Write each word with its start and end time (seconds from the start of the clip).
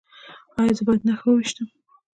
ایا 0.59 0.73
زه 0.77 0.83
باید 0.87 1.01
نښه 1.07 1.27
وویشتم؟ 1.29 1.67